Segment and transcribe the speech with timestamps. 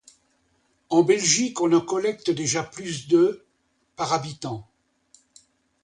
[0.89, 3.45] En Belgique, on en collecte déjà plus de
[3.95, 4.67] par habitant.